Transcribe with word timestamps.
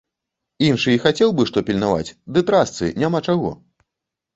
Іншы 0.69 0.89
і 0.93 1.01
хацеў 1.03 1.35
бы 1.41 1.47
што 1.51 1.65
пільнаваць, 1.69 2.13
ды 2.33 2.47
трасцы, 2.51 2.95
няма 3.07 3.27
чаго! 3.29 3.59